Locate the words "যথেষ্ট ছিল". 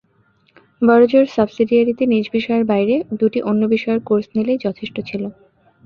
4.65-5.23